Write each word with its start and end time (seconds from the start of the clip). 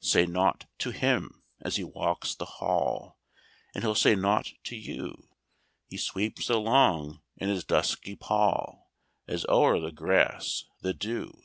"Say 0.00 0.24
nought 0.24 0.64
to 0.78 0.92
him 0.92 1.42
as 1.60 1.76
he 1.76 1.84
walks 1.84 2.34
the 2.34 2.46
hall, 2.46 3.18
And 3.74 3.84
he'll 3.84 3.94
say 3.94 4.14
nought 4.14 4.54
to 4.62 4.76
you; 4.76 5.28
He 5.90 5.98
sweeps 5.98 6.48
along 6.48 7.20
in 7.36 7.50
his 7.50 7.64
dusky 7.64 8.16
pall, 8.16 8.90
As 9.28 9.44
o'er 9.46 9.78
the 9.80 9.92
grass 9.92 10.64
the 10.80 10.94
dew. 10.94 11.36